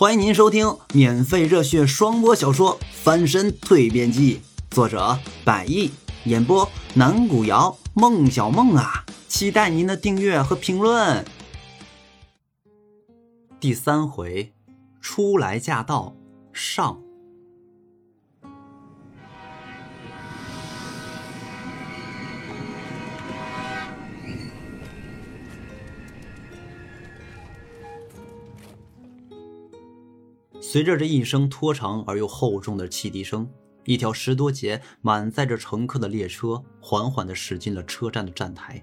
[0.00, 4.40] 欢迎您收听免费热血双播小说《翻身蜕变记》，
[4.74, 5.90] 作者百亿，
[6.24, 11.22] 演播南古瑶、孟小梦啊，期待您的订阅和评论。
[13.60, 14.54] 第三回，
[15.02, 16.16] 初来驾到
[16.50, 16.98] 上。
[30.72, 33.44] 随着这一声拖长而又厚重的汽笛声，
[33.86, 38.80] 一条十多节满载着乘客的列车缓缓地驶进了车站的站台。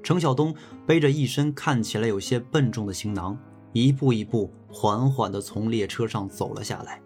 [0.00, 0.54] 程晓东
[0.86, 3.36] 背着一身看起来有些笨重的行囊，
[3.72, 7.02] 一步一步缓缓地从列车上走了下来，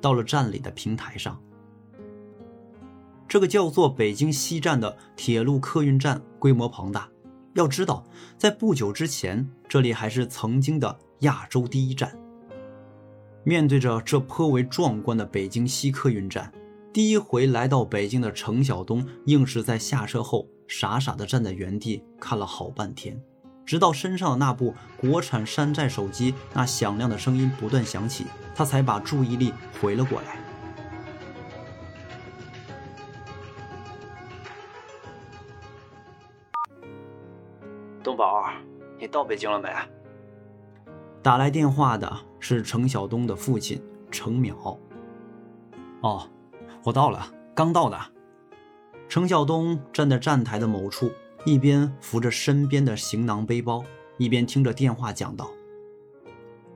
[0.00, 1.36] 到了站里的平台上。
[3.26, 7.10] 这个叫做北京西站的铁路客运站规模庞大，
[7.54, 8.06] 要知道，
[8.38, 12.16] 在不久之前，这里还是曾经的亚洲第一站。
[13.44, 16.52] 面对着这颇为壮观的北京西客运站，
[16.92, 23.20] 第一回来到北京的程晓东，硬是在下车后傻傻地站在原地看了好半天，
[23.66, 30.36] 直到身上的那部国产山寨手机那响亮的声音不断响起，他才把注意力回了过来。
[38.04, 38.48] 东宝，
[39.00, 39.68] 你到北京了没？
[41.20, 42.12] 打来电话的
[42.42, 44.76] 是程晓东的父亲程淼。
[46.02, 46.28] 哦，
[46.82, 47.98] 我到了，刚到的。
[49.08, 51.12] 程晓东站在站台的某处，
[51.44, 53.84] 一边扶着身边的行囊背包，
[54.18, 55.48] 一边听着电话讲道。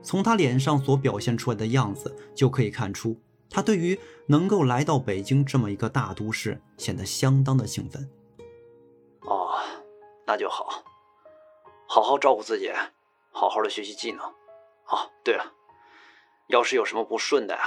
[0.01, 8.09] 从他脸上所表现出来的样子，就可以看出，他对于能够来到北京这么一个大都市，显得相当的兴奋。
[9.23, 9.49] 哦，
[10.25, 10.69] 那就好，
[11.87, 12.71] 好好照顾自己，
[13.31, 14.21] 好好的学习技能。
[14.21, 15.43] 哦，对了，
[16.47, 17.61] 要是有什么不顺的呀，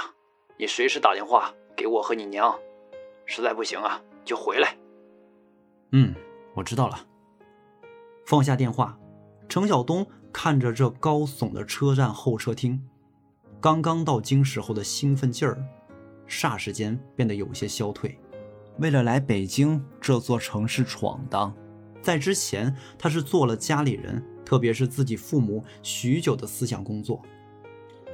[0.57, 2.57] 你随时打电话给我和你娘。
[3.25, 4.75] 实在不行啊，就回来。
[5.91, 6.15] 嗯，
[6.55, 7.05] 我知道了。
[8.25, 8.97] 放下电话，
[9.47, 12.81] 程晓东看着这高耸的车站候车厅，
[13.61, 15.63] 刚刚到京时候的兴奋劲儿，
[16.27, 18.17] 霎时间变得有些消退。
[18.79, 21.55] 为了来北京这座城市闯荡，
[22.01, 24.25] 在之前他是做了家里人。
[24.43, 27.21] 特别是自己父母许久的思想工作，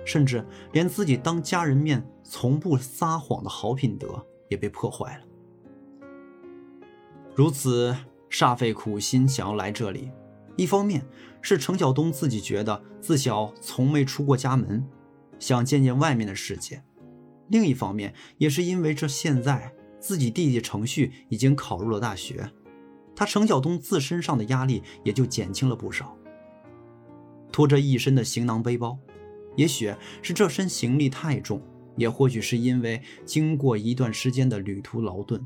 [0.08, 5.26] 甚至连自己当家人面从不撒谎的好品德也被破坏了。
[7.36, 7.94] 如此
[8.30, 10.10] 煞费苦心想要来这里，
[10.56, 11.06] 一方面
[11.42, 14.88] 是程晓东自己觉得自小从没出过家门，
[15.40, 16.78] 想见见外面的世界；
[17.50, 22.50] 另一方面也是因为这现在自己弟弟程旭已经考入了大学，
[23.14, 26.16] 他程晓东自身上的压力也就减轻了不少。
[27.52, 28.98] 拖着一身的行囊背包，
[29.58, 31.62] 也许是这身行李太重，
[31.98, 35.46] 也或许是因为经过一段时间的旅途劳顿，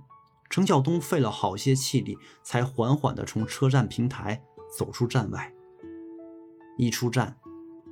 [0.50, 4.44] 程晓东费了好些气力，才缓缓地从车站平台
[4.78, 5.52] 走出站外。
[6.78, 7.38] 一出站，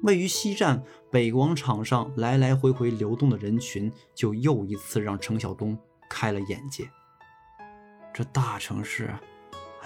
[0.04, 5.78] 位于西站北广场上来来回回流动的人群，就又一次让程晓东
[6.10, 6.90] 开了眼界。
[8.14, 9.14] 这大城市，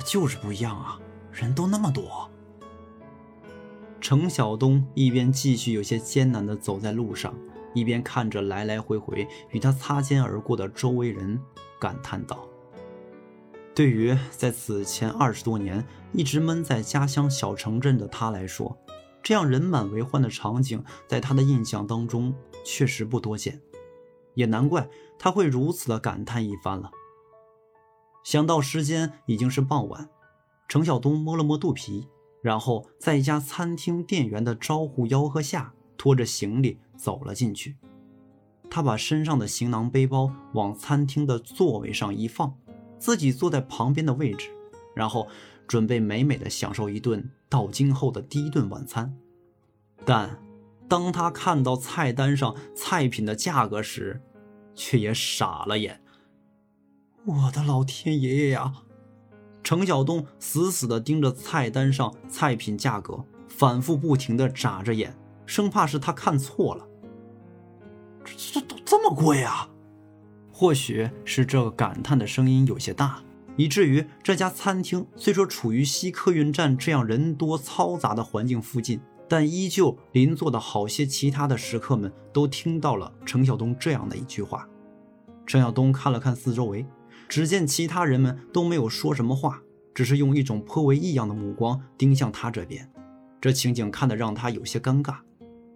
[0.06, 1.00] 就是不一样啊，
[1.32, 2.30] 人都那么多。
[4.04, 7.34] 程晓东一边继续有些艰难地走在路上，
[7.74, 11.40] 一边看着来来回回与他擦肩而过的周围人，
[11.80, 12.46] 感叹道
[13.74, 18.78] ：“对于在此前二十多年一直闷在家乡小城镇的他来说，
[19.24, 22.36] 这样人满为患的场景，在他的印象当中
[22.66, 23.62] 确实不多见，
[24.34, 26.92] 也难怪他会如此的感叹一番了。”
[28.26, 30.10] 想到时间已经是傍晚，
[30.68, 32.10] 程晓东摸了摸肚皮。
[32.44, 37.78] 然后在一家餐厅店员的招呼吆喝下，拖着行李走了进去。
[38.70, 42.54] 他把身上的行囊背包往餐厅的座位上一放，
[43.00, 44.50] 自己坐在旁边的位置，
[44.94, 45.28] 然后
[45.68, 49.16] 准备美美的享受一顿到京后的第一顿晚餐。
[50.04, 50.38] 但
[50.90, 54.22] 当他看到菜单上菜品的价格时，
[54.76, 56.02] 却也傻了眼。
[57.26, 58.83] 我的老天爷爷呀！
[59.64, 65.16] 程晓东死死地盯着菜单上菜品价格，反复不停地眨着眼，
[65.46, 66.86] 生怕是他看错了。
[68.26, 69.70] 这这都这么贵啊？
[70.52, 73.24] 或许是这个感叹的声音有些大，
[73.56, 84.68] 以至于这家餐厅虽说处于西客运站这样人多嘈杂的环境附近，但依旧邻座的好些其他的食客们都听到了程晓东这样的一句话。
[85.46, 86.86] 程晓东看了看四周围。
[87.28, 89.62] 只见其他人们都没有说什么话，
[89.94, 92.90] 只是用一种颇为异样的目光盯向他这边。
[93.42, 95.18] 这情景看得让他有些尴尬。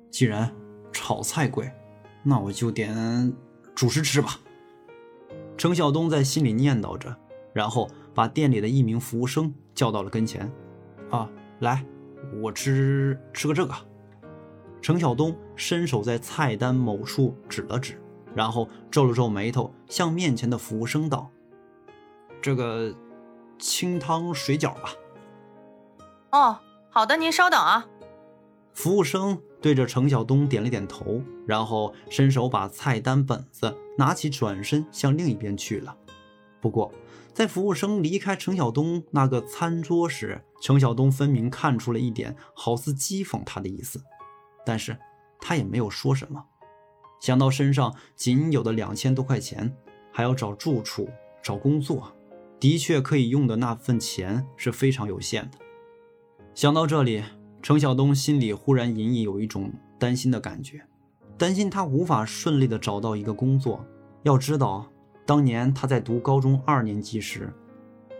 [0.10, 0.54] 既然
[0.92, 1.72] 炒菜贵，
[2.24, 3.34] 那我就点
[3.76, 4.40] 主食吃吧。
[5.58, 7.16] 程晓东在心里念叨着，
[7.54, 10.52] 然后把店里的一名服务生叫到了跟前。
[11.10, 11.30] 啊，
[11.60, 11.86] 来，
[12.42, 13.74] 我吃吃个这个。
[14.82, 18.00] 程晓东伸手在菜单某处指了指，
[18.34, 21.30] 然后皱了皱眉头，向面前的服务生道
[22.42, 22.94] ：“这个
[23.60, 24.94] 清汤水饺吧。”
[26.32, 27.88] 哦，好的，您稍等啊。
[28.74, 35.98] 服务生对着程晓东点了点头，然后伸手把菜单本子拿起，转身向另一边去了。
[36.62, 36.92] 不过，
[37.34, 44.04] 在服务生离开程晓东那个餐桌时，程晓东分明看出了一点好似讥讽他的意思，
[44.66, 44.98] 但是
[45.40, 46.44] 他也没有说什么。
[47.20, 49.76] 想到身上仅有的两千多块钱，
[50.12, 51.10] 还要找住处、
[51.42, 52.12] 找工作，
[52.60, 55.58] 的确可以用的那份钱是非常有限的。
[56.56, 57.24] 想到这里，
[57.62, 60.82] 程晓东心里忽然隐隐有一种担心的感觉，
[61.38, 63.86] 担心他无法顺利的找到一个工作。
[64.24, 64.92] 要知道，
[65.26, 67.54] 当年他在读高中二年级时，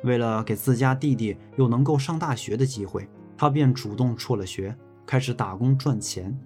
[0.04, 6.40] 为了给自家弟弟有能够上大学的机会，他便主动辍了学，开始打工赚钱。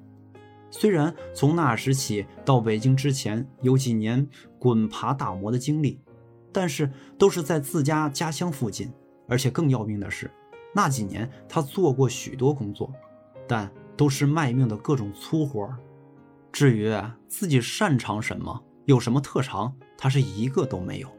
[0.70, 4.26] 虽然从那时起到北京之前有几年
[4.58, 6.00] 滚爬打磨的经历，
[6.52, 8.92] 但是都是在自家家乡附近，
[9.28, 10.30] 而且更要命的是。
[10.74, 12.92] 那几年，他做过许多工作，
[13.48, 15.70] 但都是卖命的各种粗活
[16.52, 16.94] 至于
[17.28, 21.10] 自己擅长什么，有什么特长，他是一个都没有。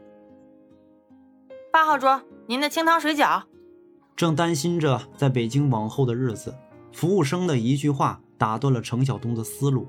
[1.71, 3.43] 八号桌，您的清汤水饺。
[4.15, 6.55] 正担心着在北京往后的日子，
[6.91, 9.87] 服务生的一句话打断了程晓东的思路。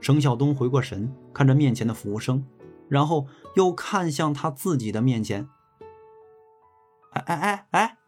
[0.00, 2.44] 程晓东回过神，看着面前的服务生，
[2.88, 3.26] 然后
[3.58, 5.48] 又看向他自己的面前。
[7.10, 7.98] 哎哎哎哎！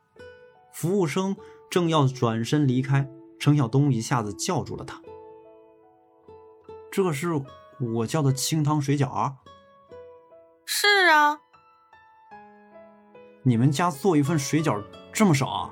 [0.73, 1.37] 服务生
[1.69, 3.11] 正要转身离开，
[3.41, 5.03] 程晓东一下子叫住了他
[6.93, 7.43] ：“这是
[7.81, 9.39] 我叫的清汤水饺啊。
[10.65, 11.41] ”“是啊。
[13.43, 14.81] ”“你们家做一份水饺
[15.13, 15.71] 这么少啊？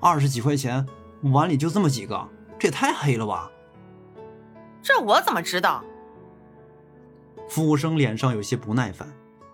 [0.00, 0.86] 二十几块钱，
[1.32, 3.50] 碗里就这么几个，这也太黑了吧
[4.80, 5.82] ？”“这我怎么知道？”
[7.48, 9.08] 服务生脸上有些不耐烦。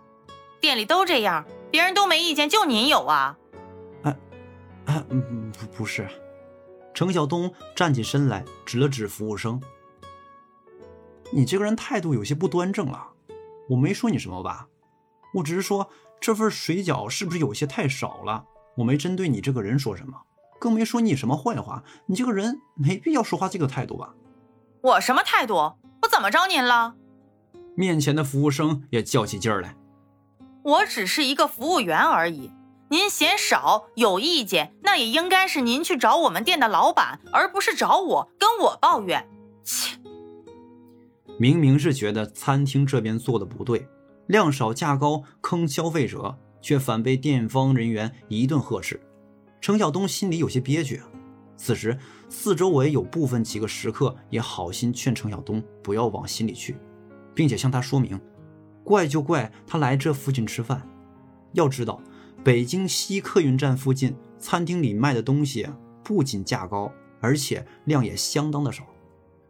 [0.61, 3.37] “店里都这样，别人都没意见，就您有啊？”
[4.87, 5.03] 啊，
[5.59, 6.07] 不不是，
[6.93, 9.59] 程晓东站起身来，指了指服务生
[11.33, 13.09] ：“你这个人态度有些不端正了。
[13.71, 14.69] 我没说你什么吧？
[15.33, 15.89] 我只是说
[16.21, 18.45] 这份水饺是不是有些太少了？
[18.77, 20.21] 我没针对你这个人说什么，
[20.59, 21.83] 更没说你什么坏话。
[22.05, 24.15] 你这个人没必要说话这个态度吧？”
[24.83, 25.55] 我什么态度？
[25.55, 26.95] 我怎么着您了？
[27.77, 29.77] 面前的服务生也较起劲儿来
[30.63, 32.51] ：“我只是一个服务员而已。”
[32.91, 39.27] 您嫌少有意见，那也应该是您去找我们店的老板，而不是找我跟我抱怨。
[39.65, 39.99] 切！
[41.39, 43.89] 明明是觉得餐厅这边做的不对，
[44.27, 49.01] 量少价高坑消费者，却反被店方人员一顿呵斥。
[49.61, 51.03] 程晓东心里有些憋屈。
[51.57, 51.99] 此时，
[52.29, 56.77] 四周围有部分几个食客也好心劝程晓东不要往心里去，
[57.35, 58.21] 并且向他说明：
[58.83, 60.87] 怪就怪他来这附近吃饭，
[61.53, 62.01] 要知道。
[62.43, 65.67] 北京西客运站附近餐厅里卖的东西
[66.03, 68.85] 不仅价高，而且量也相当的少。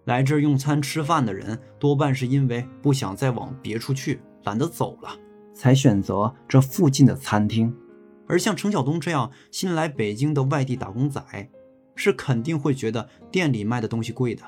[0.04, 5.10] 来这儿用餐吃饭的人多半是因为不想再往别处去，懒得走了，
[5.52, 7.74] 才选择这附近的餐厅。
[8.28, 11.20] 而像程晓东这样新来北京的外地打工仔，
[11.96, 14.44] 是肯定会觉得店里卖的东西贵的。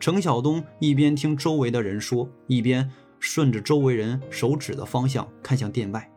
[0.00, 6.10] 程晓东一边听周围的人说，一边顺着周围人手指的方向看向店外。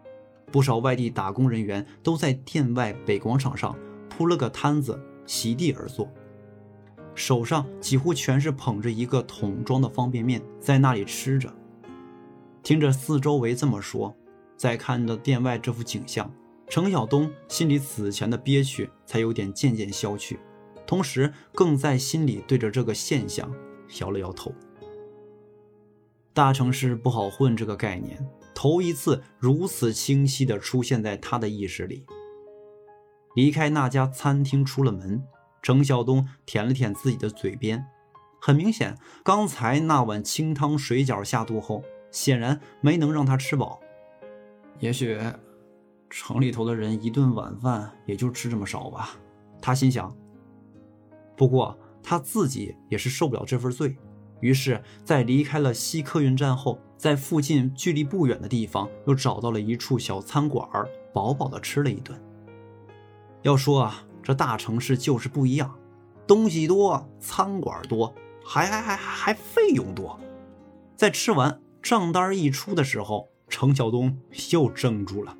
[0.49, 6.09] 不少外地打工人员都在店外北广场上铺了个摊子，席地而坐，
[7.13, 11.53] 手上几乎全是捧着一个桶装的方便面，在那里吃着。
[12.61, 14.15] 听着四周围这么说，
[14.55, 16.31] 再看着店外这幅景象，
[16.69, 20.39] 程晓东心里此前的憋屈才有点渐渐消去，
[20.87, 23.51] 同时更在心里对着这个现象
[23.99, 24.53] 摇了摇头。
[26.33, 28.25] 大城市不好混这个概念。
[28.55, 32.05] 头一次如此清晰地出现在他的意识里。
[33.35, 35.23] 离开那家餐厅，出了门，
[35.61, 37.83] 程晓东舔了舔自己的嘴边。
[38.39, 43.81] 很明显，刚才那碗清汤水饺下肚后，显然没能让他吃饱。
[44.79, 45.19] 也许，
[46.09, 49.17] 城里头的人一顿晚饭也就吃这么少吧。
[49.59, 50.15] 他心想。
[51.35, 53.95] 不过他自己也是受不了这份罪，
[54.41, 60.67] 于是在离开了西客运站后，在附近距离不远的地方，又找到了一处小餐馆，
[61.13, 62.21] 饱饱的吃了一顿。
[63.41, 65.73] 要说啊，这大城市就是不一样，
[66.27, 68.13] 东西多，餐馆多，
[68.45, 70.19] 还还还还费用多。
[70.95, 74.17] 在吃完账单一出的时候，程晓东
[74.51, 75.35] 又怔住了，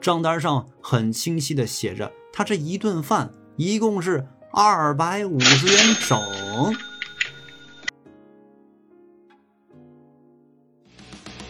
[0.00, 4.26] 账单上很清晰的写着，他这一顿饭一共是。
[4.52, 6.18] 二百五十元整。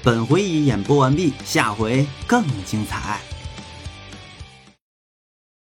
[0.03, 3.30] 本回已演播完毕下回更精彩。